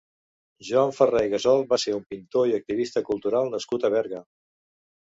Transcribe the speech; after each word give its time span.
Joan 0.69 0.93
Ferrer 0.99 1.21
i 1.27 1.29
Gasol 1.35 1.61
va 1.75 1.79
ser 1.83 1.95
un 1.99 2.09
pintor 2.15 2.51
i 2.55 2.59
activista 2.61 3.07
cultural 3.13 3.57
nascut 3.59 3.89
a 3.91 3.95
Berga. 3.99 4.27